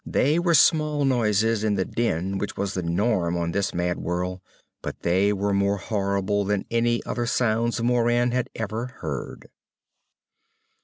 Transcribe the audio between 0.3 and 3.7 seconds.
were small noises in the din which was the norm on